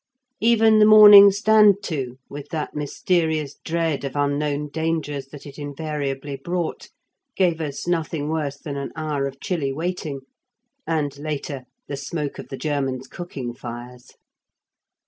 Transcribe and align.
Even 0.39 0.79
the 0.79 0.85
morning 0.85 1.29
"Stand 1.31 1.83
to" 1.83 2.17
with 2.27 2.49
that 2.49 2.73
mysterious 2.73 3.57
dread 3.63 4.03
of 4.03 4.15
unknown 4.15 4.69
dangers 4.69 5.27
that 5.27 5.45
it 5.45 5.59
invariably 5.59 6.37
brought 6.37 6.89
gave 7.35 7.61
us 7.61 7.85
nothing 7.85 8.27
worse 8.27 8.57
than 8.57 8.77
an 8.77 8.91
hour 8.95 9.27
of 9.27 9.39
chilly 9.39 9.71
waiting 9.71 10.21
and 10.87 11.19
later, 11.19 11.65
the 11.85 11.97
smoke 11.97 12.39
of 12.39 12.47
the 12.47 12.57
Germans' 12.57 13.05
cooking 13.05 13.53
fires. 13.53 14.13